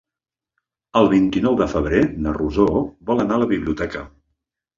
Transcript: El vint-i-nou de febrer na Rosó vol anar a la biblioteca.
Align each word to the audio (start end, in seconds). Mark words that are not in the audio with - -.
El 1.01 1.09
vint-i-nou 1.11 1.57
de 1.59 1.67
febrer 1.73 1.99
na 2.25 2.33
Rosó 2.39 2.67
vol 3.11 3.23
anar 3.27 3.37
a 3.39 3.43
la 3.45 3.51
biblioteca. 3.53 4.05